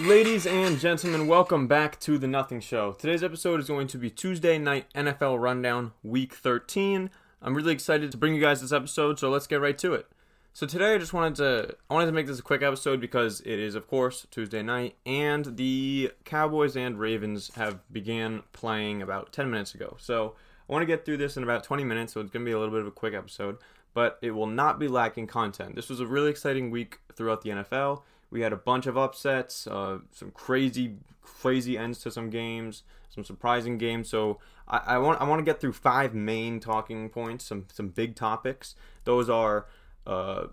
[0.00, 2.92] Ladies and gentlemen, welcome back to the Nothing Show.
[2.92, 7.08] Today's episode is going to be Tuesday night NFL rundown, week 13.
[7.40, 10.06] I'm really excited to bring you guys this episode, so let's get right to it.
[10.52, 13.40] So today I just wanted to I wanted to make this a quick episode because
[13.40, 19.32] it is of course Tuesday night and the Cowboys and Ravens have began playing about
[19.32, 19.96] 10 minutes ago.
[19.98, 20.34] So
[20.68, 22.52] I want to get through this in about 20 minutes, so it's going to be
[22.52, 23.56] a little bit of a quick episode,
[23.94, 25.74] but it will not be lacking content.
[25.74, 28.02] This was a really exciting week throughout the NFL.
[28.36, 33.24] We had a bunch of upsets, uh, some crazy, crazy ends to some games, some
[33.24, 34.10] surprising games.
[34.10, 37.88] So I, I want I want to get through five main talking points, some some
[37.88, 38.74] big topics.
[39.04, 39.68] Those are
[40.06, 40.48] uh,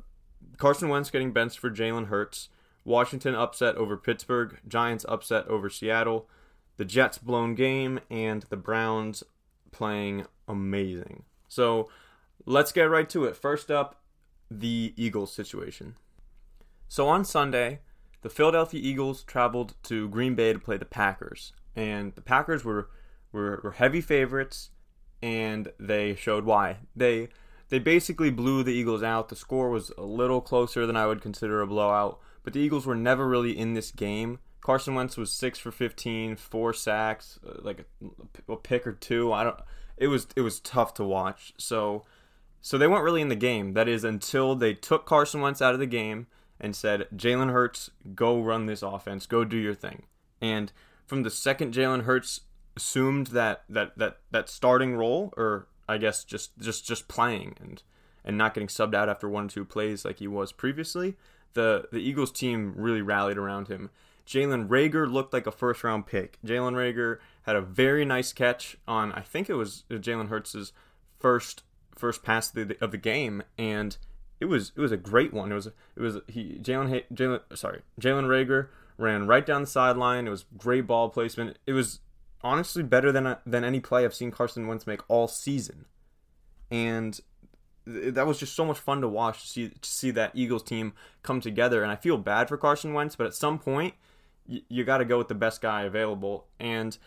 [0.58, 2.48] Carson Wentz getting benched for Jalen Hurts,
[2.86, 6.30] Washington upset over Pittsburgh, Giants upset over Seattle,
[6.78, 9.26] the Jets blown game, and the Browns
[9.72, 11.24] playing amazing.
[11.50, 11.90] So
[12.46, 13.36] let's get right to it.
[13.36, 14.02] First up,
[14.50, 15.98] the Eagles situation.
[16.88, 17.80] So on Sunday,
[18.22, 22.90] the Philadelphia Eagles traveled to Green Bay to play the Packers, and the Packers were
[23.32, 24.70] were, were heavy favorites,
[25.22, 26.78] and they showed why.
[26.96, 27.30] They
[27.70, 29.30] they basically blew the Eagles out.
[29.30, 32.86] The score was a little closer than I would consider a blowout, but the Eagles
[32.86, 34.40] were never really in this game.
[34.62, 37.86] Carson Wentz was six for 15, four sacks, uh, like
[38.48, 39.34] a, a pick or two.
[39.34, 39.60] I don't.
[39.98, 41.54] It was it was tough to watch.
[41.58, 42.06] So
[42.62, 43.74] so they weren't really in the game.
[43.74, 46.28] That is until they took Carson Wentz out of the game
[46.60, 50.04] and said, Jalen Hurts, go run this offense, go do your thing.
[50.42, 50.72] And
[51.06, 52.42] from the second Jalen Hurts
[52.76, 57.84] assumed that that that that starting role, or I guess just just just playing and
[58.26, 61.16] and not getting subbed out after one or two plays like he was previously,
[61.54, 63.90] the the Eagles team really rallied around him.
[64.26, 66.40] Jalen Reagor looked like a first round pick.
[66.46, 70.72] Jalen Reagor had a very nice catch on I think it was Jalen Hurts's
[71.20, 71.64] first
[71.96, 73.98] first pass of the, of the game and
[74.44, 75.52] it was it was a great one.
[75.52, 80.28] It was it was he Jalen Jalen sorry Jalen Reagor ran right down the sideline.
[80.28, 81.58] It was great ball placement.
[81.66, 82.02] It was
[82.44, 85.86] honestly better than than any play I've seen Carson Wentz make all season,
[86.70, 87.18] and
[87.86, 90.92] that was just so much fun to watch to see to see that Eagles team
[91.22, 91.82] come together.
[91.82, 93.94] And I feel bad for Carson Wentz, but at some point
[94.46, 96.48] you got to go with the best guy available.
[96.60, 96.98] And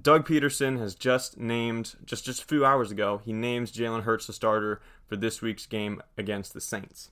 [0.00, 3.20] Doug Pederson has just named just just a few hours ago.
[3.24, 7.10] He names Jalen Hurts the starter for this week's game against the Saints.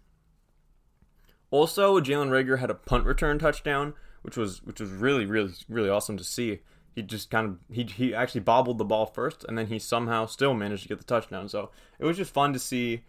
[1.50, 5.90] Also, Jalen Reagor had a punt return touchdown, which was which was really really really
[5.90, 6.60] awesome to see.
[6.94, 10.26] He just kind of he he actually bobbled the ball first, and then he somehow
[10.26, 11.48] still managed to get the touchdown.
[11.48, 13.02] So it was just fun to see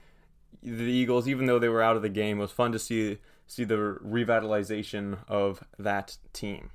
[0.61, 2.39] the Eagles, even though they were out of the game.
[2.39, 6.71] It was fun to see see the revitalization of that team.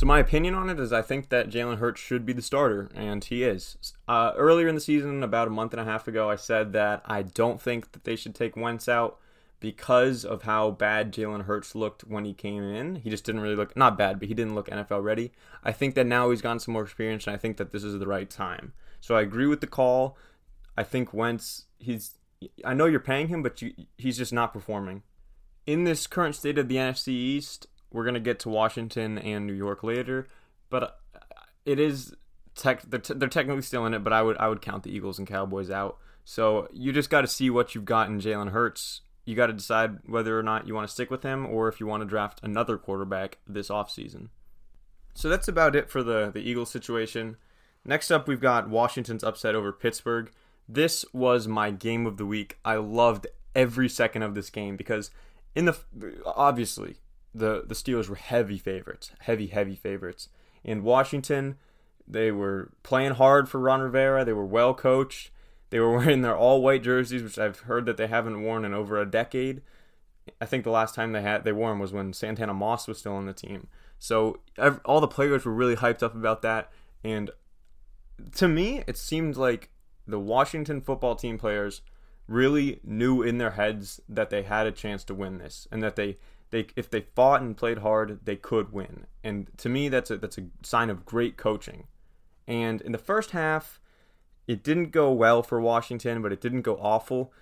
[0.00, 2.90] So my opinion on it is I think that Jalen Hurts should be the starter,
[2.94, 3.76] and he is.
[4.08, 7.02] Uh, earlier in the season, about a month and a half ago, I said that
[7.04, 9.18] I don't think that they should take Wentz out
[9.60, 12.96] because of how bad Jalen Hurts looked when he came in.
[12.96, 15.32] He just didn't really look not bad, but he didn't look NFL ready.
[15.62, 17.98] I think that now he's gotten some more experience, and I think that this is
[17.98, 18.72] the right time.
[19.02, 20.16] So I agree with the call.
[20.78, 22.12] I think Wentz, he's.
[22.64, 25.02] I know you're paying him, but you, he's just not performing.
[25.66, 29.52] In this current state of the NFC East, we're gonna get to Washington and New
[29.52, 30.28] York later,
[30.68, 30.82] but
[31.14, 31.18] uh,
[31.64, 32.14] it is
[32.54, 32.82] tech.
[32.82, 35.18] They're, t- they're technically still in it, but I would I would count the Eagles
[35.18, 35.98] and Cowboys out.
[36.24, 39.00] So you just got to see what you've got in Jalen Hurts.
[39.24, 41.80] You got to decide whether or not you want to stick with him or if
[41.80, 44.28] you want to draft another quarterback this offseason.
[45.14, 47.36] So that's about it for the the Eagles situation.
[47.84, 50.30] Next up, we've got Washington's upset over Pittsburgh.
[50.68, 52.58] This was my game of the week.
[52.64, 55.10] I loved every second of this game because
[55.54, 55.76] in the
[56.24, 56.96] obviously
[57.34, 60.28] the the Steelers were heavy favorites, heavy heavy favorites.
[60.64, 61.56] In Washington,
[62.06, 64.24] they were playing hard for Ron Rivera.
[64.24, 65.30] They were well coached.
[65.70, 68.74] They were wearing their all white jerseys, which I've heard that they haven't worn in
[68.74, 69.62] over a decade.
[70.40, 72.98] I think the last time they had they wore them was when Santana Moss was
[72.98, 73.68] still on the team.
[73.98, 74.40] So
[74.84, 76.70] all the players were really hyped up about that,
[77.04, 77.30] and
[78.36, 79.70] to me, it seemed like
[80.06, 81.82] the Washington football team players
[82.26, 85.96] really knew in their heads that they had a chance to win this, and that
[85.96, 86.16] they
[86.50, 89.06] they if they fought and played hard, they could win.
[89.22, 91.84] And to me, that's a that's a sign of great coaching.
[92.46, 93.80] And in the first half,
[94.46, 97.32] it didn't go well for Washington, but it didn't go awful.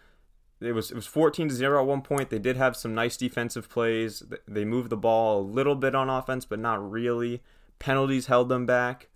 [0.60, 2.31] It was it was 14 to 0 at one point.
[2.31, 4.22] They did have some nice defensive plays.
[4.46, 7.43] They moved the ball a little bit on offense, but not really.
[7.78, 9.08] Penalties held them back,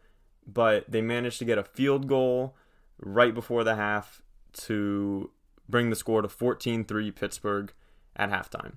[0.46, 2.56] but they managed to get a field goal
[2.98, 4.22] right before the half
[4.52, 5.30] to
[5.68, 7.72] bring the score to 14-3 Pittsburgh
[8.14, 8.74] at halftime.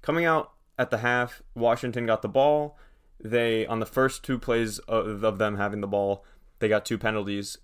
[0.00, 2.78] Coming out at the half, Washington got the ball.
[3.18, 6.24] They on the first two plays of, of them having the ball,
[6.58, 7.58] they got two penalties.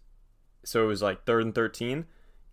[0.65, 2.07] So it was like third and 13.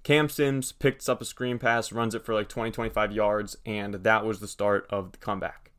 [0.03, 3.95] Cam Sims picks up a screen pass, runs it for like 20, 25 yards, and
[3.95, 5.71] that was the start of the comeback.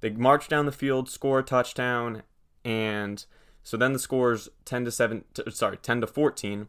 [0.00, 2.22] They march down the field, score a touchdown,
[2.64, 3.24] and
[3.62, 6.68] so then the scores 10 to 7 sorry, 10 to 14.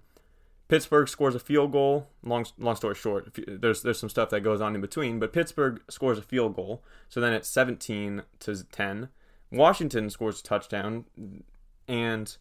[0.70, 2.08] Pittsburgh scores a field goal.
[2.24, 5.82] Long long story short, there's there's some stuff that goes on in between, but Pittsburgh
[5.90, 6.84] scores a field goal.
[7.10, 9.10] So then it's 17 to 10.
[9.52, 11.06] Washington scores a touchdown
[11.88, 12.38] and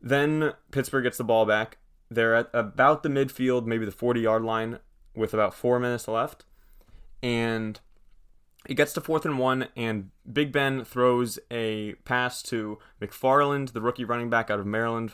[0.00, 1.76] then Pittsburgh gets the ball back.
[2.10, 4.78] They're at about the midfield, maybe the 40-yard line
[5.14, 6.46] with about 4 minutes left.
[7.22, 7.78] And
[8.66, 13.82] it gets to fourth and one, and Big Ben throws a pass to McFarland, the
[13.82, 15.12] rookie running back out of Maryland,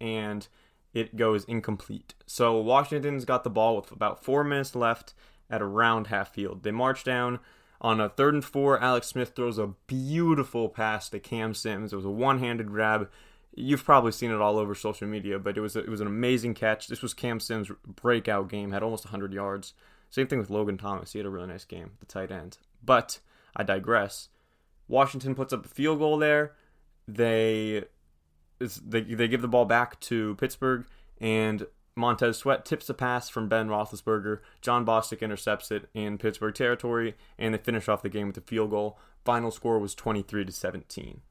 [0.00, 0.46] and
[0.96, 2.14] it goes incomplete.
[2.24, 5.12] So Washington's got the ball with about four minutes left
[5.50, 6.62] at around half field.
[6.62, 7.38] They march down
[7.82, 8.82] on a third and four.
[8.82, 11.92] Alex Smith throws a beautiful pass to Cam Sims.
[11.92, 13.10] It was a one-handed grab.
[13.54, 16.06] You've probably seen it all over social media, but it was a, it was an
[16.06, 16.88] amazing catch.
[16.88, 18.72] This was Cam Sims' breakout game.
[18.72, 19.74] Had almost 100 yards.
[20.08, 21.12] Same thing with Logan Thomas.
[21.12, 22.56] He had a really nice game, the tight end.
[22.82, 23.18] But
[23.54, 24.30] I digress.
[24.88, 26.54] Washington puts up a field goal there.
[27.06, 27.84] They
[28.58, 30.86] they they give the ball back to Pittsburgh,
[31.20, 31.66] and
[31.96, 34.40] Montez Sweat tips a pass from Ben Roethlisberger.
[34.60, 38.42] Jon Bostic intercepts it in Pittsburgh territory, and they finish off the game with a
[38.42, 38.98] field goal.
[39.24, 41.22] Final score was 23 to 17.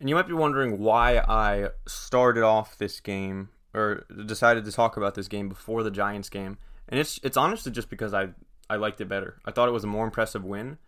[0.00, 4.96] And you might be wondering why I started off this game or decided to talk
[4.96, 6.58] about this game before the Giants game.
[6.88, 8.28] And it's it's honestly just because I
[8.70, 9.40] I liked it better.
[9.44, 10.78] I thought it was a more impressive win,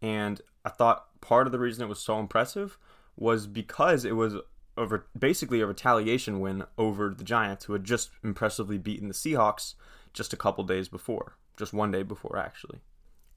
[0.00, 2.78] and I thought part of the reason it was so impressive
[3.16, 4.36] was because it was
[4.76, 9.74] over basically a retaliation win over the Giants, who had just impressively beaten the Seahawks
[10.12, 12.80] just a couple days before, just one day before actually.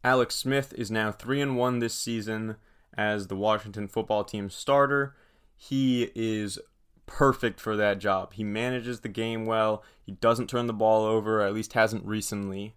[0.04, 2.58] Alex Smith is now three and one this season
[2.96, 5.16] as the Washington football team starter.
[5.56, 6.60] He is
[7.06, 8.34] perfect for that job.
[8.34, 9.84] He manages the game well.
[10.06, 12.76] He doesn't turn the ball over, at least hasn't recently.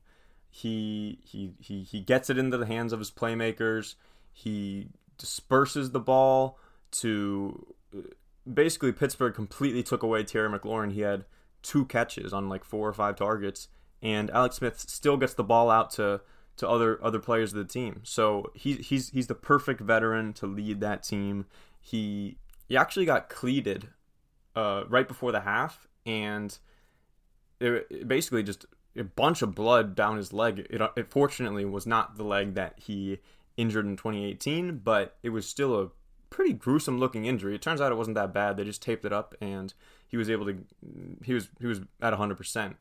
[0.50, 3.94] He he he he gets it into the hands of his playmakers.
[4.32, 4.88] He
[5.18, 6.58] disperses the ball
[6.92, 7.74] to
[8.52, 10.92] basically Pittsburgh completely took away Terry McLaurin.
[10.92, 11.24] He had
[11.62, 13.68] two catches on like four or five targets,
[14.02, 16.20] and Alex Smith still gets the ball out to
[16.56, 18.00] to other other players of the team.
[18.04, 21.46] So he, he's he's the perfect veteran to lead that team.
[21.80, 22.38] He
[22.68, 23.88] he actually got cleated
[24.54, 26.56] uh, right before the half, and
[27.60, 28.66] it, it basically just
[28.96, 30.66] a bunch of blood down his leg.
[30.70, 33.18] It, it fortunately was not the leg that he
[33.56, 35.88] injured in 2018, but it was still a
[36.30, 37.54] pretty gruesome looking injury.
[37.54, 38.56] It turns out it wasn't that bad.
[38.56, 39.72] They just taped it up, and
[40.06, 40.58] he was able to.
[41.24, 42.76] He was he was at 100, percent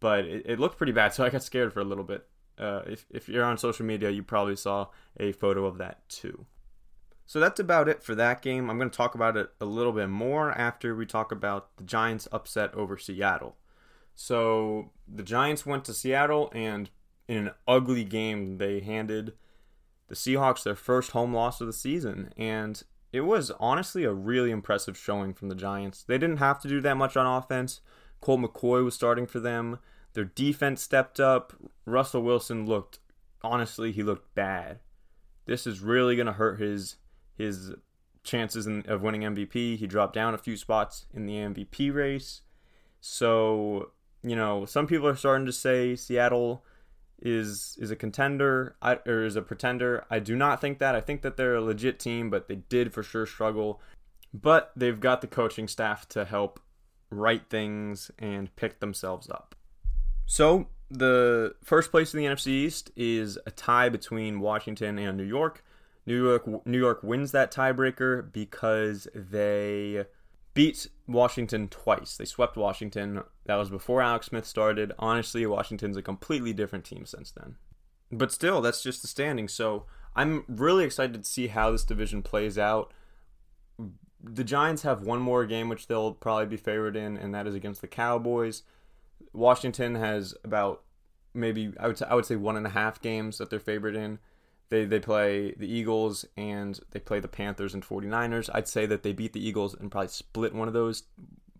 [0.00, 1.14] but it, it, looked pretty bad.
[1.14, 2.26] So I got scared for a little bit.
[2.58, 4.88] Uh, if if you're on social media, you probably saw
[5.18, 6.46] a photo of that too.
[7.26, 8.68] So that's about it for that game.
[8.68, 11.84] I'm going to talk about it a little bit more after we talk about the
[11.84, 13.56] Giants' upset over Seattle.
[14.16, 16.90] So the Giants went to Seattle, and
[17.28, 19.34] in an ugly game, they handed
[20.10, 22.34] the Seahawks their first home loss of the season.
[22.36, 26.02] And it was honestly a really impressive showing from the Giants.
[26.02, 27.80] They didn't have to do that much on offense.
[28.20, 29.78] Colt McCoy was starting for them.
[30.12, 31.54] Their defense stepped up.
[31.86, 32.98] Russell Wilson looked,
[33.42, 34.80] honestly, he looked bad.
[35.46, 36.96] This is really going to hurt his
[37.36, 37.72] his
[38.22, 39.78] chances in, of winning MVP.
[39.78, 42.42] He dropped down a few spots in the MVP race.
[43.00, 43.92] So,
[44.22, 46.62] you know, some people are starting to say Seattle
[47.22, 50.04] is is a contender I, or is a pretender.
[50.10, 50.94] I do not think that.
[50.94, 53.80] I think that they're a legit team, but they did for sure struggle.
[54.32, 56.60] But they've got the coaching staff to help
[57.10, 59.54] right things and pick themselves up.
[60.26, 65.24] So, the first place in the NFC East is a tie between Washington and New
[65.24, 65.64] York.
[66.06, 70.04] New York New York wins that tiebreaker because they
[70.54, 72.16] beat Washington twice.
[72.16, 73.22] They swept Washington.
[73.46, 74.92] That was before Alex Smith started.
[74.98, 77.56] Honestly, Washington's a completely different team since then.
[78.12, 79.48] But still, that's just the standing.
[79.48, 82.92] So I'm really excited to see how this division plays out.
[84.22, 87.54] The Giants have one more game which they'll probably be favored in, and that is
[87.54, 88.62] against the Cowboys.
[89.32, 90.82] Washington has about
[91.32, 94.18] maybe I would I would say one and a half games that they're favored in.
[94.70, 98.48] They they play the Eagles and they play the Panthers and 49ers.
[98.54, 101.02] I'd say that they beat the Eagles and probably split one of those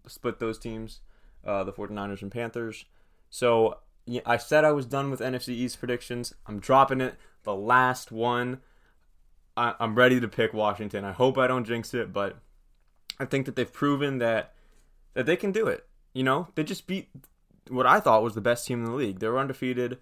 [0.07, 1.01] split those teams,
[1.45, 2.85] uh, the 49ers and Panthers.
[3.29, 6.35] So yeah, I said I was done with NFC East predictions.
[6.47, 7.17] I'm dropping it.
[7.43, 8.61] The last one.
[9.57, 11.05] I, I'm ready to pick Washington.
[11.05, 12.39] I hope I don't jinx it, but
[13.19, 14.55] I think that they've proven that
[15.15, 15.87] that they can do it.
[16.15, 17.09] You know, they just beat
[17.69, 19.19] what I thought was the best team in the league.
[19.19, 19.99] They were undefeated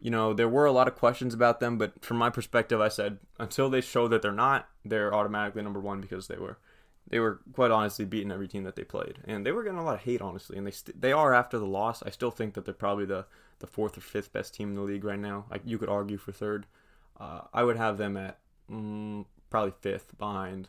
[0.00, 2.88] you know, there were a lot of questions about them, but from my perspective, I
[2.88, 6.58] said until they show that they're not, they're automatically number one because they were,
[7.08, 9.84] they were quite honestly beating every team that they played, and they were getting a
[9.84, 12.02] lot of hate honestly, and they st- they are after the loss.
[12.02, 13.26] I still think that they're probably the
[13.58, 15.44] the fourth or fifth best team in the league right now.
[15.50, 16.66] Like you could argue for third.
[17.18, 18.38] Uh, I would have them at
[18.70, 20.68] mm, probably fifth behind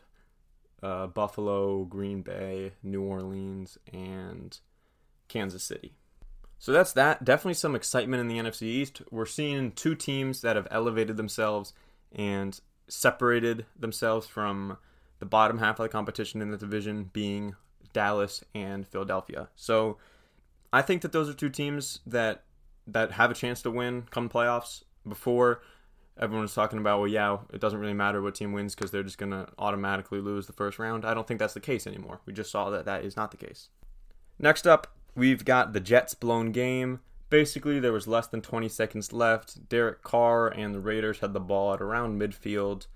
[0.82, 4.58] uh, Buffalo, Green Bay, New Orleans, and
[5.28, 5.94] Kansas City.
[6.62, 7.24] So that's that.
[7.24, 9.02] Definitely some excitement in the NFC East.
[9.10, 11.72] We're seeing two teams that have elevated themselves
[12.12, 14.78] and separated themselves from
[15.18, 17.56] the bottom half of the competition in the division, being
[17.92, 19.48] Dallas and Philadelphia.
[19.56, 19.98] So
[20.72, 22.44] I think that those are two teams that
[22.86, 24.84] that have a chance to win come playoffs.
[25.04, 25.62] Before
[26.16, 29.02] everyone was talking about, well, yeah, it doesn't really matter what team wins because they're
[29.02, 31.04] just going to automatically lose the first round.
[31.04, 32.20] I don't think that's the case anymore.
[32.24, 33.68] We just saw that that is not the case.
[34.38, 37.00] Next up, we've got the Jets blown game.
[37.30, 39.68] Basically, there was less than 20 seconds left.
[39.68, 42.86] Derek Carr and the Raiders had the ball at around midfield,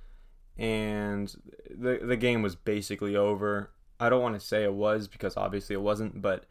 [0.58, 1.34] and
[1.70, 3.70] the the game was basically over.
[3.98, 6.44] I don't want to say it was because obviously it wasn't, but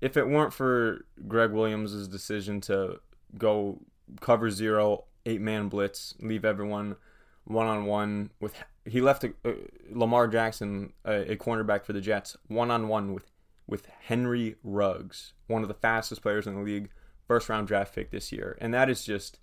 [0.00, 3.00] if it weren't for Gregg Williams' decision to
[3.36, 3.80] go
[4.20, 6.96] cover zero eight man blitz, leave everyone
[7.44, 9.52] one on one with he left a, uh,
[9.90, 13.26] Lamar Jackson, a, a cornerback for the Jets, one on one with
[13.68, 16.90] with Henry Ruggs, one of the fastest players in the league,
[17.26, 19.38] first round draft pick this year, and that is just.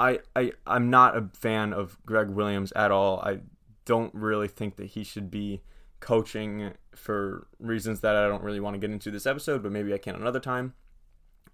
[0.00, 3.18] I, I I'm not a fan of Gregg Williams at all.
[3.20, 3.40] I
[3.84, 5.60] don't really think that he should be
[5.98, 9.92] coaching for reasons that I don't really want to get into this episode, but maybe
[9.92, 10.74] I can another time.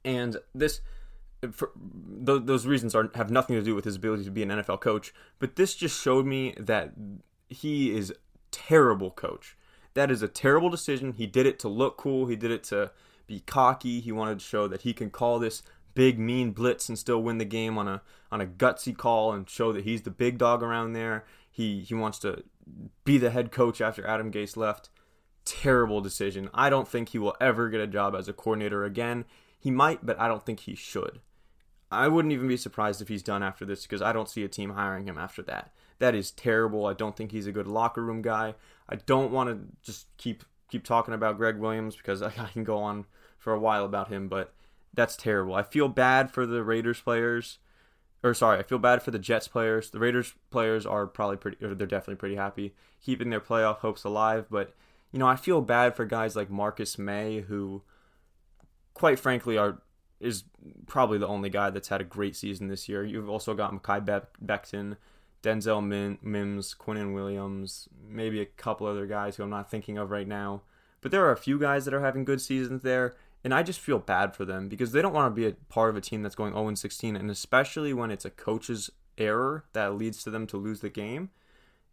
[0.04, 0.80] And this
[1.52, 1.72] for,
[2.26, 4.80] th- those reasons are have nothing to do with his ability to be an NFL
[4.80, 6.92] coach, but this just showed me that
[7.48, 8.12] he is
[8.50, 9.56] terrible coach.
[9.94, 11.12] That is a terrible decision.
[11.12, 12.26] He did it to look cool.
[12.26, 12.90] He did it to
[13.26, 14.00] be cocky.
[14.00, 15.62] He wanted to show that he can call this
[15.94, 19.48] big mean blitz and still win the game on a on a gutsy call and
[19.48, 21.24] show that he's the big dog around there.
[21.50, 22.42] He he wants to
[23.04, 24.90] be the head coach after Adam Gase left.
[25.44, 26.50] Terrible decision.
[26.54, 29.24] I don't think he will ever get a job as a coordinator again.
[29.58, 31.20] He might, but I don't think he should.
[31.90, 34.48] I wouldn't even be surprised if he's done after this because I don't see a
[34.48, 35.72] team hiring him after that.
[35.98, 36.86] That is terrible.
[36.86, 38.54] I don't think he's a good locker room guy.
[38.88, 42.64] I don't want to just keep keep talking about Gregg Williams because I, I can
[42.64, 43.06] go on
[43.38, 44.54] for a while about him, but
[44.92, 45.54] that's terrible.
[45.54, 47.58] I feel bad for the Raiders players.
[48.22, 49.90] Or sorry, I feel bad for the Jets players.
[49.90, 54.04] The Raiders players are probably pretty or they're definitely pretty happy keeping their playoff hopes
[54.04, 54.74] alive, but
[55.12, 57.82] you know, I feel bad for guys like Marcus Maye, who
[58.94, 59.82] quite frankly are
[60.20, 60.44] is
[60.86, 63.04] probably the only guy that's had a great season this year.
[63.04, 64.96] You've also got Be- Becton,
[65.44, 70.10] Denzel Min- Mims, Quinnen Williams, maybe a couple other guys who I'm not thinking of
[70.10, 70.62] right now.
[71.02, 73.78] But there are a few guys that are having good seasons there, and I just
[73.78, 76.22] feel bad for them because they don't want to be a part of a team
[76.22, 80.46] that's going 0 16, and especially when it's a coach's error that leads to them
[80.46, 81.28] to lose the game.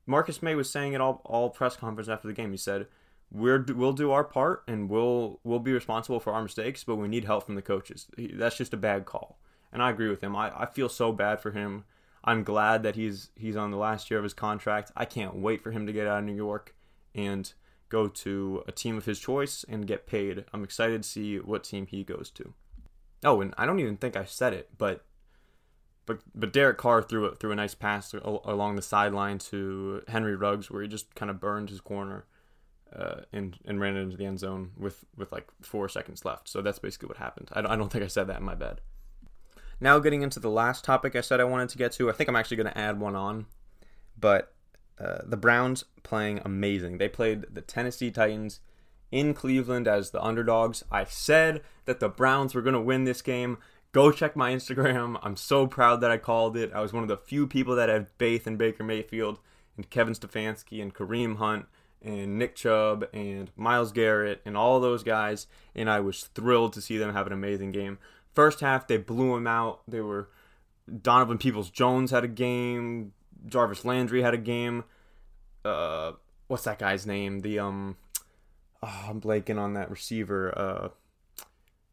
[0.05, 2.51] Marcus Maye was saying it all all press conference after the game.
[2.51, 2.87] He said,
[3.31, 7.07] we're we'll do our part and we'll we'll be responsible for our mistakes, but we
[7.07, 8.07] need help from the coaches.
[8.17, 9.37] That's just a bad call,
[9.71, 10.35] and I agree with him.
[10.35, 11.83] I, I feel so bad for him.
[12.23, 14.91] I'm glad that he's he's on the last year of his contract.
[14.95, 16.75] I can't wait for him to get out of New York
[17.15, 17.51] and
[17.89, 20.45] go to a team of his choice and get paid.
[20.53, 22.53] I'm excited to see what team he goes to.
[23.23, 25.05] Oh, and I don't even think I said it, but
[26.05, 30.35] but but Derek Carr threw it threw a nice pass along the sideline to Henry
[30.35, 32.25] Ruggs where he just kind of burned his corner
[32.95, 36.49] uh, and and ran it into the end zone with with like four seconds left.
[36.49, 37.49] So that's basically what happened.
[37.53, 38.81] I don't, I don't think I said that in my bed.
[39.81, 42.09] Now getting into the last topic I said I wanted to get to.
[42.09, 43.47] I think I'm actually going to add one on,
[44.17, 44.53] but
[44.99, 46.99] uh, the Browns playing amazing.
[46.99, 48.59] They played the Tennessee Titans
[49.11, 50.83] in Cleveland as the underdogs.
[50.91, 53.57] I said that the Browns were going to win this game.
[53.91, 55.19] Go check my Instagram.
[55.23, 56.71] I'm so proud that I called it.
[56.73, 59.39] I was one of the few people that had faith in Baker Mayfield
[59.75, 61.65] and Kevin Stefanski and Kareem Hunt
[62.01, 66.81] and Nick Chubb and Myles Garrett and all those guys, and I was thrilled to
[66.81, 67.99] see them have an amazing game.
[68.33, 69.81] First half, they blew him out.
[69.87, 70.29] They were
[71.01, 73.13] Donovan Peoples Jones had a game.
[73.45, 74.83] Jarvis Landry had a game.
[75.65, 76.13] Uh,
[76.47, 77.39] what's that guy's name?
[77.39, 77.97] The um,
[78.81, 80.57] oh, I'm blanking on that receiver.
[80.57, 80.89] Uh,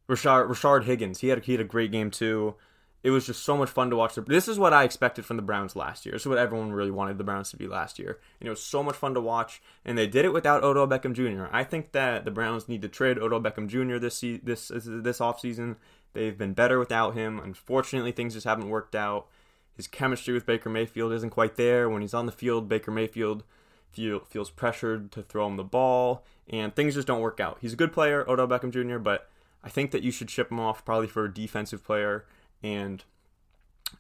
[0.09, 1.21] Rashard Rashard Higgins.
[1.21, 2.55] He had he had a great game too
[3.03, 4.17] it was just so much fun to watch.
[4.17, 6.13] This is what I expected from the Browns last year.
[6.13, 8.19] This is what everyone really wanted the Browns to be last year.
[8.41, 11.13] And it was so much fun to watch, and they did it without Odell Beckham
[11.13, 11.47] Jr.
[11.53, 13.99] I think that the Browns need to trade Odell Beckham Jr.
[13.99, 15.77] this this this offseason.
[16.19, 17.39] They've been better without him.
[17.39, 19.29] Unfortunately, things just haven't worked out.
[19.77, 21.89] His chemistry with Baker Mayfield isn't quite there.
[21.89, 23.45] When he's on the field, Baker Mayfield
[23.93, 27.59] feel, feels pressured to throw him the ball, and things just don't work out.
[27.61, 29.31] He's a good player, Odell Beckham Jr., but
[29.63, 32.25] I think that you should ship him off probably for a defensive player
[32.65, 33.05] and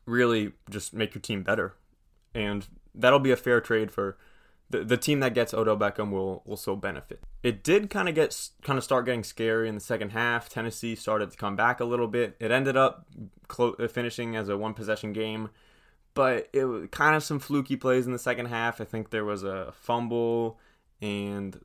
[0.04, 1.76] really just make your team better.
[2.34, 4.16] And that'll be a fair trade for
[4.70, 7.20] the, the team that gets Odell Beckham will will so benefit.
[7.42, 10.48] It did kind of get kind of start getting scary in the second half.
[10.48, 12.36] Tennessee started to come back a little bit.
[12.40, 13.06] It ended up
[13.48, 15.50] clo- finishing as a one possession game,
[16.14, 18.80] but it was kind of some fluky plays in the second half.
[18.80, 20.58] I think there was a fumble,
[21.00, 21.58] and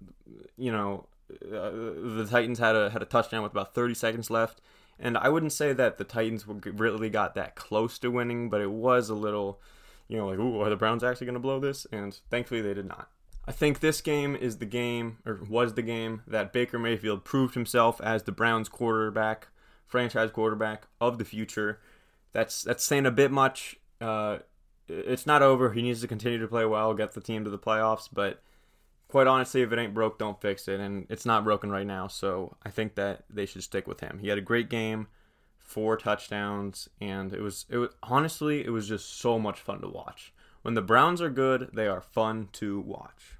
[0.57, 4.61] you know, uh, the Titans had a had a touchdown with about 30 seconds left.
[4.99, 8.71] And I wouldn't say that the Titans really got that close to winning, but it
[8.71, 9.59] was a little,
[10.13, 11.87] you know, like, ooh, are the Browns actually going to blow this?
[11.91, 13.09] And thankfully they did not.
[13.47, 17.55] I think this game is the game, or was the game, that Baker Mayfield proved
[17.55, 19.47] himself as the Browns quarterback,
[19.87, 21.81] franchise quarterback of the future.
[22.31, 23.75] That's that's saying a bit much.
[23.99, 24.37] Uh,
[24.87, 25.73] it's not over.
[25.73, 28.07] He needs to continue to play well, get the team to the playoffs.
[28.13, 28.41] But
[29.07, 30.79] quite honestly, if it ain't broke, don't fix it.
[30.79, 32.07] And it's not broken right now.
[32.07, 34.19] So I think that they should stick with him.
[34.19, 35.07] He had a great game,
[35.73, 39.89] four touchdowns, and it was it was honestly it was just so much fun to
[39.89, 40.31] watch.
[40.61, 43.37] When the Browns are good, they are fun to watch.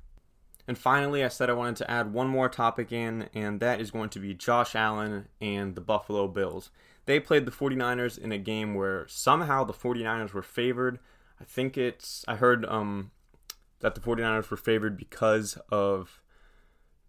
[0.68, 3.92] And finally, I said I wanted to add one more topic in, and that is
[3.92, 6.72] going to be Josh Allen and the Buffalo Bills.
[7.06, 11.00] They played the 49ers in a game where somehow the 49ers were favored.
[11.40, 13.12] I think it's, I heard um,
[13.82, 16.22] that the 49ers were favored because of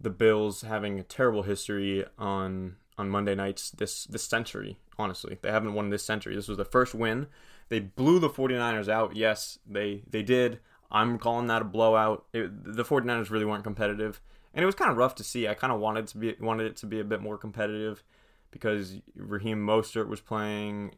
[0.01, 5.39] the Bills having a terrible history on on Monday nights this this century, honestly.
[5.43, 6.35] They haven't won this century.
[6.35, 7.27] This was the first win
[7.69, 9.17] they blew the 49ers out.
[9.17, 10.61] Yes, they they did.
[10.91, 12.25] I'm calling that a blowout.
[12.33, 14.21] It, the 49ers really weren't competitive,
[14.53, 15.49] and it was kind of rough to see.
[15.49, 18.03] I kind of wanted to be wanted it to be a bit more competitive
[18.51, 20.93] because Raheem Mostert was playing.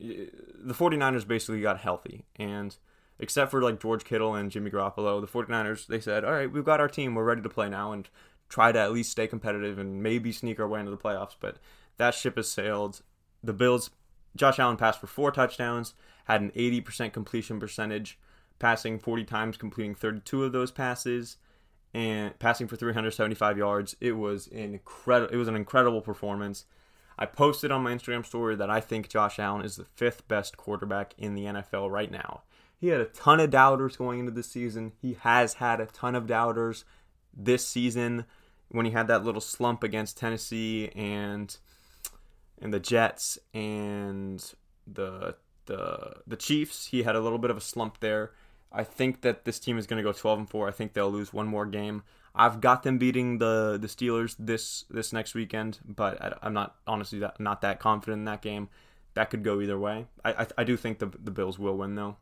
[0.59, 2.77] The 49ers basically got healthy, and
[3.19, 6.65] except for like George Kittle and Jimmy Garoppolo, the 49ers they said, "All right, we've
[6.65, 7.15] got our team.
[7.15, 8.09] We're ready to play now and
[8.49, 11.59] try to at least stay competitive and maybe sneak our way into the playoffs." But
[11.99, 13.03] that ship has sailed.
[13.43, 13.91] The Bills,
[14.35, 15.95] Josh Allen passed for four touchdowns
[16.27, 18.19] had an 80% completion percentage,
[18.59, 21.37] passing 40 times, completing 32 of those passes,
[21.95, 23.97] and passing for 375 yards.
[24.01, 25.33] It was incredible.
[25.33, 26.65] It was an incredible performance.
[27.17, 30.57] I posted on my Instagram story that I think Josh Allen is the fifth best
[30.57, 32.43] quarterback in the NFL right now.
[32.77, 34.93] He had a ton of doubters going into the season.
[35.01, 36.85] He has had a ton of doubters
[37.33, 38.27] this season
[38.69, 41.57] when he had that little slump against Tennessee and
[42.61, 44.43] and the Jets and
[44.87, 46.87] the the the Chiefs.
[46.87, 48.33] He had a little bit of a slump there.
[48.73, 50.69] I think that this team is going to go 12 and 4.
[50.69, 52.03] I think they'll lose one more game.
[52.35, 56.77] I've got them beating the the Steelers this this next weekend, but I, am not
[56.87, 58.69] honestly that, not that confident in that game.
[59.15, 60.07] That could go either way.
[60.25, 62.17] I I, I do think the the Bills will win though.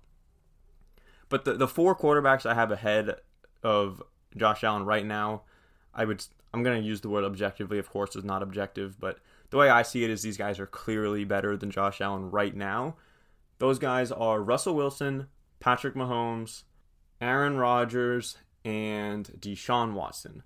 [1.28, 3.16] But the the four quarterbacks I have ahead
[3.64, 4.02] of
[4.36, 5.42] Josh Allen right now,
[5.92, 7.80] I would I'm going to use the word objectively.
[7.80, 9.18] Of course, is not objective, but
[9.54, 12.56] the way I see it is these guys are clearly better than Josh Allen right
[12.56, 12.96] now.
[13.58, 15.28] Those guys are Russell Wilson,
[15.60, 16.64] Patrick Mahomes,
[17.20, 20.42] Aaron Rodgers, and Deshaun Watson.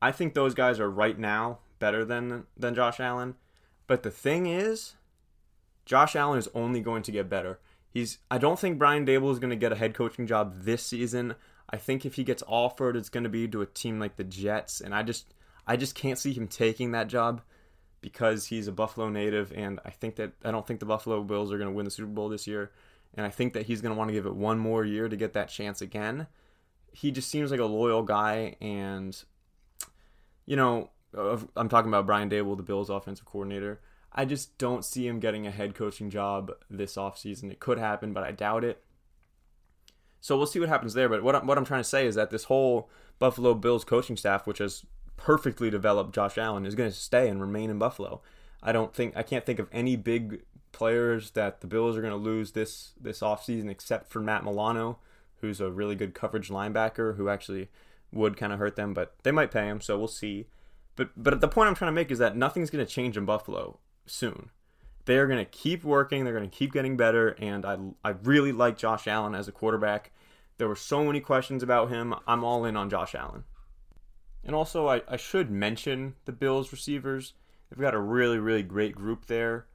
[0.00, 3.34] I think those guys are right now better than than Josh Allen.
[3.88, 4.94] But the thing is,
[5.84, 7.58] Josh Allen is only going to get better.
[7.90, 10.86] He's I don't think Brian Daboll is going to get a head coaching job this
[10.86, 11.34] season.
[11.68, 14.22] I think if he gets offered, it's going to be to a team like the
[14.22, 15.34] Jets, and I just
[15.66, 17.42] I just can't see him taking that job
[18.02, 21.50] because he's a Buffalo native, and I think that I don't think the Buffalo Bills
[21.50, 22.72] are going to win the Super Bowl this year,
[23.14, 25.16] and I think that he's going to want to give it one more year to
[25.16, 26.26] get that chance again.
[26.92, 29.16] He just seems like a loyal guy, and
[30.44, 30.90] you know,
[31.56, 33.80] I'm talking about Brian Daboll, the Bills' offensive coordinator.
[34.12, 37.50] I just don't see him getting a head coaching job this offseason.
[37.50, 38.82] It could happen, but I doubt it.
[40.20, 41.08] So we'll see what happens there.
[41.08, 44.16] But what I'm, what I'm trying to say is that this whole Buffalo Bills coaching
[44.16, 44.84] staff, which has
[45.16, 48.22] perfectly developed Josh Allen is going to stay and remain in Buffalo.
[48.62, 52.12] I don't think I can't think of any big players that the Bills are going
[52.12, 54.98] to lose this this offseason except for Matt Milano,
[55.40, 57.68] who's a really good coverage linebacker who actually
[58.12, 60.46] would kind of hurt them, but they might pay him, so we'll see.
[60.96, 63.24] But but the point I'm trying to make is that nothing's going to change in
[63.24, 64.50] Buffalo soon.
[65.04, 68.10] They are going to keep working, they're going to keep getting better and I I
[68.10, 70.12] really like Josh Allen as a quarterback.
[70.58, 72.14] There were so many questions about him.
[72.26, 73.44] I'm all in on Josh Allen.
[74.44, 77.34] And also, I, I should mention the Bills receivers.
[77.70, 79.66] They've got a really, really great group there.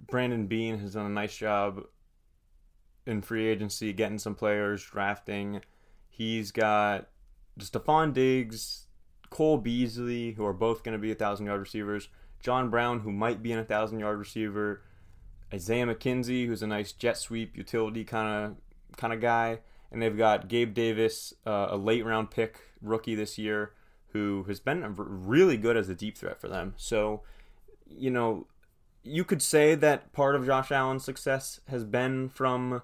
[0.00, 1.82] Brandon Beane has done a nice job
[3.06, 5.62] in free agency, getting some players, drafting.
[6.08, 7.08] He's got
[7.58, 8.86] Stefon Diggs,
[9.30, 12.08] Cole Beasley, who are both going to be a thousand yard receivers.
[12.40, 14.82] John Brown, who might be an a thousand yard receiver.
[15.52, 20.16] Isaiah McKenzie, who's a nice jet sweep utility kind of kind of guy, and they've
[20.16, 23.72] got Gabe Davis, uh, a late round pick rookie this year
[24.12, 26.74] who has been really good as a deep threat for them.
[26.76, 27.22] So,
[27.86, 28.46] you know,
[29.02, 32.82] you could say that part of Josh Allen's success has been from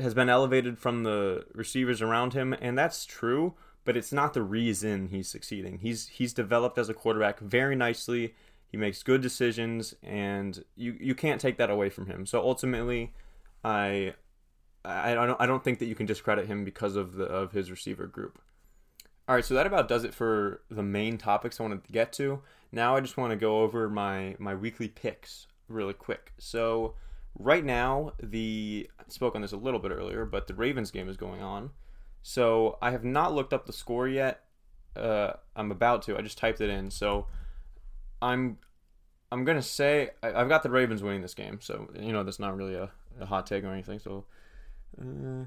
[0.00, 3.54] has been elevated from the receivers around him, and that's true,
[3.84, 5.78] but it's not the reason he's succeeding.
[5.78, 8.34] He's he's developed as a quarterback very nicely.
[8.66, 12.26] He makes good decisions and you you can't take that away from him.
[12.26, 13.12] So ultimately,
[13.62, 14.14] I
[14.84, 17.70] I, don't I don't think that you can discredit him because of the of his
[17.70, 18.40] receiver group.
[19.26, 22.12] All right, so that about does it for the main topics I wanted to get
[22.14, 22.42] to.
[22.72, 26.32] Now I just want to go over my my weekly picks really quick.
[26.38, 26.94] So
[27.38, 31.08] right now the I spoke on this a little bit earlier, but the Ravens game
[31.08, 31.70] is going on.
[32.22, 34.44] So I have not looked up the score yet.
[34.94, 36.18] Uh, I'm about to.
[36.18, 36.90] I just typed it in.
[36.90, 37.26] So
[38.20, 38.58] I'm
[39.32, 41.60] I'm gonna say I, have got the Ravens winning this game.
[41.62, 44.00] So you know that's not really a, a hot take or anything.
[44.00, 44.26] So
[45.00, 45.46] uh,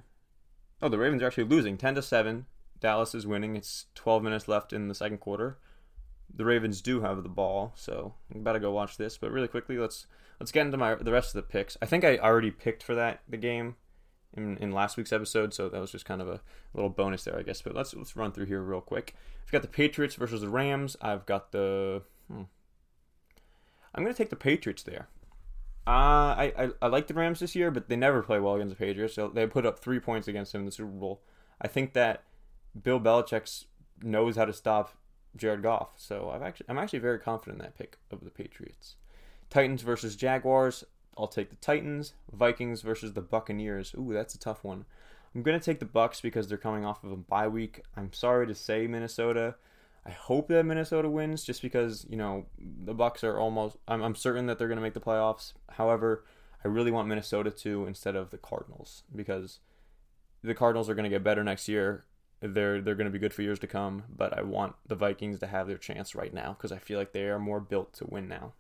[0.82, 2.48] oh, the Ravens are actually losing ten to seven.
[2.80, 3.56] Dallas is winning.
[3.56, 5.58] It's 12 minutes left in the second quarter.
[6.34, 9.18] The Ravens do have the ball, so about to go watch this.
[9.18, 10.08] But really quickly, let's
[10.40, 11.78] let's get into my the rest of the picks.
[11.82, 13.76] I think I already picked for that the game
[14.34, 16.42] in, in last week's episode, so that was just kind of a
[16.74, 17.62] little bonus there, I guess.
[17.62, 19.16] But let's let's run through here real quick.
[19.46, 20.98] I've got the Patriots versus the Rams.
[21.02, 22.04] I've got the.
[22.30, 22.44] Hmm.
[23.96, 25.08] I'm gonna take the Patriots there.
[25.88, 28.78] Uh, I, I I like the Rams this year, but they never play well against
[28.78, 29.16] the Patriots.
[29.16, 31.22] So they put up three points against them in the Super Bowl.
[31.62, 32.24] I think that
[32.84, 33.66] Bill Belichick
[34.02, 34.94] knows how to stop
[35.36, 35.90] Jared Goff.
[35.98, 38.96] So I've actually I'm actually very confident in that pick of the Patriots.
[39.50, 40.84] Titans versus Jaguars.
[41.18, 42.14] I'll take the Titans.
[42.32, 43.96] Vikings versus the Buccaneers.
[43.98, 44.86] Ooh, that's a tough one.
[45.34, 47.84] I'm gonna take the Bucks because they're coming off of a bye week.
[47.96, 49.56] I'm sorry to say Minnesota.
[50.06, 53.78] I hope that Minnesota wins just because you know the Bucks are almost.
[53.88, 55.54] I'm, I'm certain that they're gonna make the playoffs.
[55.70, 56.26] However,
[56.64, 59.60] I really want Minnesota to instead of the Cardinals because
[60.44, 62.06] the Cardinals are gonna get better next year
[62.40, 65.40] they're they're going to be good for years to come, but I want the Vikings
[65.40, 68.06] to have their chance right now because I feel like they are more built to
[68.08, 68.54] win now.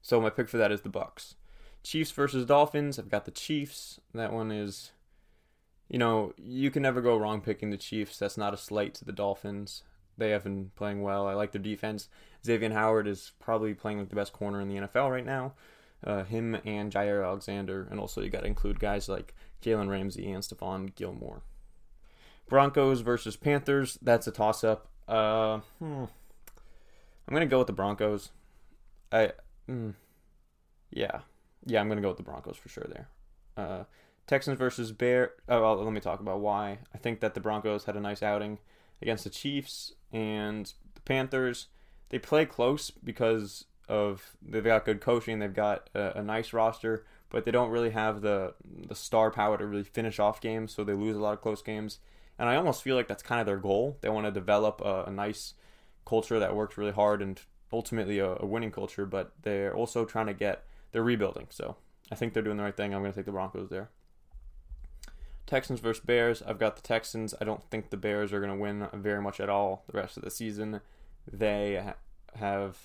[0.00, 1.36] So my pick for that is the Bucks.
[1.82, 2.98] Chiefs versus Dolphins.
[2.98, 4.00] I've got the Chiefs.
[4.14, 4.92] That one is
[5.92, 8.18] you know, you can never go wrong picking the Chiefs.
[8.18, 9.82] That's not a slight to the Dolphins.
[10.16, 11.26] They have been playing well.
[11.26, 12.08] I like their defense.
[12.44, 15.52] Xavier Howard is probably playing like the best corner in the NFL right now.
[16.02, 20.30] Uh, him and Jaire Alexander, and also you got to include guys like Jalen Ramsey
[20.30, 21.42] and Stephon Gilmore.
[22.48, 23.98] Broncos versus Panthers.
[24.02, 24.88] That's a toss up.
[25.08, 26.04] Uh, hmm.
[27.26, 28.30] I'm gonna go with the Broncos.
[29.10, 29.32] I,
[29.68, 29.94] mm,
[30.90, 31.20] yeah,
[31.66, 31.80] yeah.
[31.80, 33.08] I'm gonna go with the Broncos for sure there.
[33.56, 33.84] Uh,
[34.26, 35.32] Texans versus Bear.
[35.48, 36.78] Oh, well, let me talk about why.
[36.94, 38.58] I think that the Broncos had a nice outing
[39.00, 41.68] against the Chiefs and the Panthers.
[42.10, 45.38] They play close because of they've got good coaching.
[45.38, 49.58] They've got a, a nice roster, but they don't really have the the star power
[49.58, 50.72] to really finish off games.
[50.72, 51.98] So they lose a lot of close games.
[52.42, 53.98] And I almost feel like that's kind of their goal.
[54.00, 55.54] They want to develop a, a nice
[56.04, 57.40] culture that works really hard and
[57.72, 61.46] ultimately a, a, winning culture, but they're also trying to get, they're rebuilding.
[61.50, 61.76] So
[62.10, 62.92] I think they're doing the right thing.
[62.92, 63.90] I'm going to take the Broncos there.
[65.46, 66.42] Texans versus Bears.
[66.42, 67.32] I've got the Texans.
[67.40, 70.16] I don't think the Bears are going to win very much at all the rest
[70.16, 70.80] of the season.
[71.32, 71.94] They ha-
[72.40, 72.76] have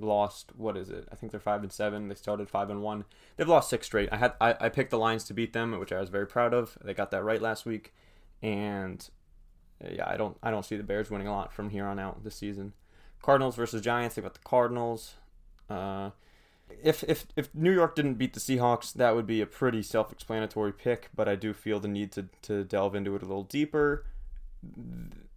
[0.00, 1.06] lost what is it?
[1.12, 2.08] I think they're five and seven.
[2.08, 3.04] They started five and one.
[3.36, 4.08] They've lost six straight.
[4.10, 6.52] I had I, I picked the Lions to beat them, which I was very proud
[6.52, 6.76] of.
[6.82, 7.94] They got that right last week
[8.42, 9.08] and
[9.84, 11.98] uh, yeah, I don't I don't see the Bears winning a lot from here on
[11.98, 12.72] out this season.
[13.22, 14.14] Cardinals versus Giants.
[14.14, 15.14] They got the Cardinals.
[15.68, 16.10] Uh,
[16.82, 20.72] if if if New York didn't beat the Seahawks, that would be a pretty self-explanatory
[20.72, 21.10] pick.
[21.14, 24.04] But I do feel the need to to delve into it a little deeper.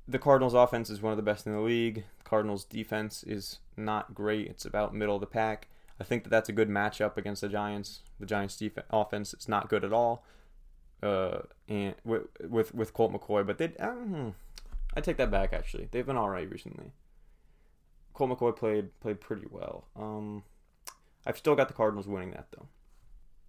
[0.07, 2.03] The Cardinals' offense is one of the best in the league.
[2.23, 4.47] Cardinals' defense is not great.
[4.47, 5.67] It's about middle of the pack.
[5.99, 7.99] I think that that's a good matchup against the Giants.
[8.19, 10.23] The Giants' defense offense is not good at all
[11.01, 14.35] uh, and with with with Colt McCoy, but they um,
[14.95, 15.87] I take that back actually.
[15.91, 16.91] They've been all right recently.
[18.13, 19.85] Colt McCoy played played pretty well.
[19.95, 20.43] Um,
[21.25, 22.67] I've still got the Cardinals winning that though.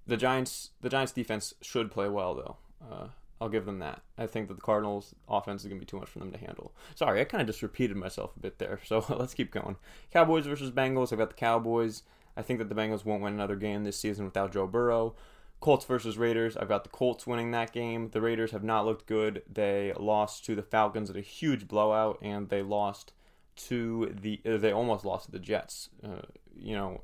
[0.07, 2.57] The Giants the Giants defense should play well though.
[2.91, 3.09] Uh,
[3.41, 4.03] I'll give them that.
[4.19, 6.39] I think that the Cardinals offense is going to be too much for them to
[6.39, 6.75] handle.
[6.95, 8.81] Sorry, I kind of just repeated myself a bit there.
[8.85, 9.77] So let's keep going.
[10.13, 11.13] Cowboys versus Bengals.
[11.13, 12.03] I've got the Cowboys.
[12.37, 15.15] I think that the Bengals won't win another game this season without Joe Burrow.
[15.61, 16.57] Colts versus Raiders.
[16.57, 18.11] I've got the Colts winning that game.
[18.11, 19.43] The Raiders have not looked good.
[19.51, 23.13] They lost to the Falcons at a huge blowout, and they lost
[23.69, 24.41] to the.
[24.47, 25.91] Uh, they almost lost to the Jets.
[26.03, 26.23] Uh,
[26.57, 27.03] you know,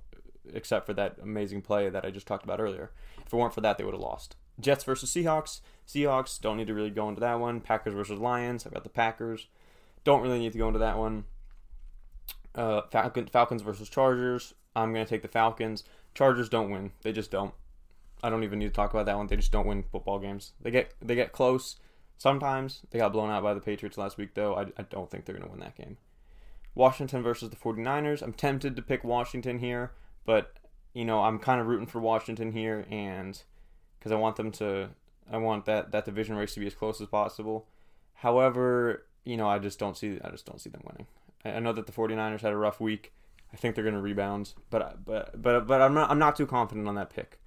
[0.53, 2.91] except for that amazing play that I just talked about earlier.
[3.19, 4.37] If it weren't for that, they would have lost.
[4.59, 5.61] Jets versus Seahawks.
[5.87, 7.61] Seahawks don't need to really go into that one.
[7.61, 8.65] Packers versus Lions.
[8.65, 9.49] I've got the Packers.
[10.05, 11.25] Don't really need to go into that one.
[12.55, 14.55] Uh, Falcon, Falcons versus Chargers.
[14.75, 15.85] I'm going to take the Falcons.
[16.15, 16.93] Chargers don't win.
[17.03, 17.53] They just don't.
[18.23, 19.27] I don't even need to talk about that one.
[19.27, 20.53] They just don't win football games.
[20.61, 21.77] They get they get close
[22.19, 22.83] sometimes.
[22.91, 24.55] They got blown out by the Patriots last week though.
[24.55, 25.99] I, I don't think they're going to win that game.
[26.75, 28.23] Washington versus the 49ers.
[28.23, 29.93] I'm tempted to pick Washington here,
[30.25, 30.55] but
[30.93, 33.43] you know, I'm kind of rooting for Washington here and
[34.01, 34.91] cuz I want them to
[35.31, 37.67] I want that that division race to be as close as possible.
[38.15, 41.07] However, you know, I just don't see I just don't see them winning.
[41.45, 43.13] I, I know that the 49ers had a rough week.
[43.53, 46.47] I think they're going to rebound, but but but but I'm not I'm not too
[46.47, 47.39] confident on that pick.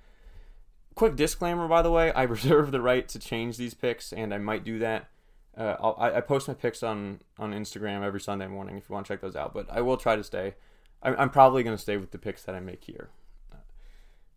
[0.96, 4.38] Quick disclaimer, by the way, I reserve the right to change these picks, and I
[4.38, 5.10] might do that.
[5.58, 9.08] Uh, I, I post my picks on, on Instagram every Sunday morning if you want
[9.08, 10.56] to check those out, but I will try to stay.
[11.02, 13.10] I, I'm probably going to stay with the picks that I make here.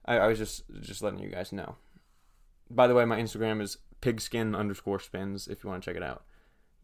[0.05, 1.77] I, I was just just letting you guys know.
[2.71, 6.03] By the way, my Instagram is pigskin underscore spins if you want to check it
[6.03, 6.25] out.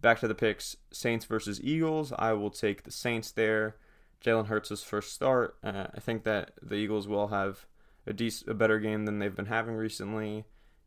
[0.00, 2.12] Back to the picks Saints versus Eagles.
[2.16, 3.76] I will take the Saints there.
[4.24, 5.56] Jalen Hurts' first start.
[5.62, 7.66] Uh, I think that the Eagles will have
[8.08, 10.44] a, a better game than they've been having recently,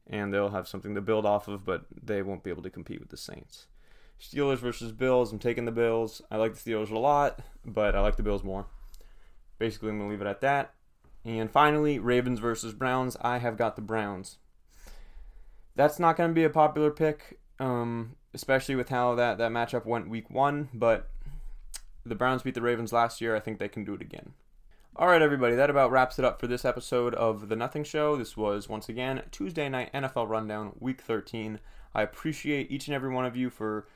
[0.07, 2.99] and they'll have something to build off of, but they won't be able to compete
[2.99, 3.67] with the Saints.
[4.19, 5.31] Steelers versus Bills.
[5.31, 6.21] I'm taking the Bills.
[6.29, 8.67] I like the Steelers a lot, but I like the Bills more.
[9.57, 10.73] Basically, I'm going to leave it at that.
[11.25, 13.17] And finally, Ravens versus Browns.
[13.21, 14.37] I have got the Browns.
[15.75, 19.85] That's not going to be a popular pick, um, especially with how that, that matchup
[19.85, 21.09] went week one, but
[22.05, 23.35] the Browns beat the Ravens last year.
[23.35, 24.33] I think they can do it again.
[24.97, 28.17] All right, everybody, that about wraps it up for this episode of The Nothing Show.
[28.17, 31.61] This was, once again, Tuesday night NFL Rundown, Week 13.
[31.95, 33.87] I appreciate each and every one of you for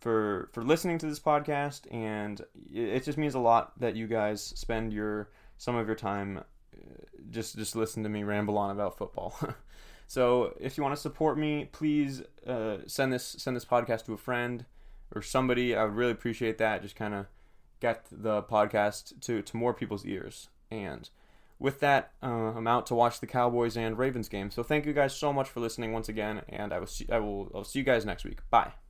[0.00, 2.40] for for listening to this podcast, and
[2.74, 6.42] it just means a lot that you guys spend your some of your time
[7.30, 9.38] just just listen to me ramble on about football.
[10.08, 14.14] so if you want to support me, please uh, send this send this podcast to
[14.14, 14.64] a friend
[15.14, 15.76] or somebody.
[15.76, 16.82] I would really appreciate that.
[16.82, 17.26] Just kind of
[17.80, 20.48] get the podcast to to more people's ears.
[20.70, 21.08] And
[21.58, 24.50] with that, uh, I'm out to watch the Cowboys and Ravens game.
[24.50, 27.18] So thank you guys so much for listening once again, and I will see I
[27.18, 28.38] will I'll see you guys next week.
[28.50, 28.72] Bye.